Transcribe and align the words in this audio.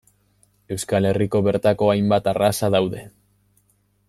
Euskal 0.75 1.07
Herriko 1.09 1.43
bertako 1.49 1.91
hainbat 1.95 2.31
arraza 2.33 2.71
daude. 2.79 3.05